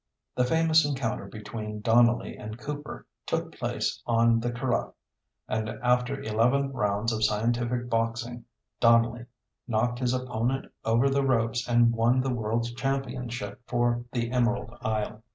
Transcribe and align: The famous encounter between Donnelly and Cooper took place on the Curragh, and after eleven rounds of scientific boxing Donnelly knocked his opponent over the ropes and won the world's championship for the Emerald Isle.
The 0.35 0.45
famous 0.45 0.83
encounter 0.83 1.27
between 1.27 1.81
Donnelly 1.81 2.35
and 2.35 2.57
Cooper 2.57 3.05
took 3.27 3.51
place 3.55 4.01
on 4.07 4.39
the 4.39 4.51
Curragh, 4.51 4.95
and 5.47 5.69
after 5.69 6.19
eleven 6.19 6.71
rounds 6.73 7.13
of 7.13 7.23
scientific 7.23 7.87
boxing 7.87 8.45
Donnelly 8.79 9.27
knocked 9.67 9.99
his 9.99 10.15
opponent 10.15 10.71
over 10.83 11.07
the 11.07 11.23
ropes 11.23 11.67
and 11.69 11.93
won 11.93 12.19
the 12.19 12.33
world's 12.33 12.73
championship 12.73 13.61
for 13.67 14.03
the 14.11 14.31
Emerald 14.31 14.75
Isle. 14.81 15.21